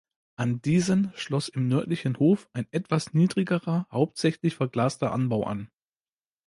An 0.35 0.63
diesen 0.63 1.11
schloss 1.13 1.47
im 1.47 1.67
nördlichen 1.67 2.17
Hof 2.17 2.49
ein 2.53 2.65
etwas 2.71 3.13
niedrigerer, 3.13 3.85
hauptsächlich 3.91 4.55
verglaster 4.55 5.11
Anbau 5.11 5.43
an. 5.43 5.69